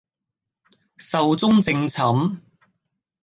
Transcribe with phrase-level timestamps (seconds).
[0.97, 2.39] 壽終正寢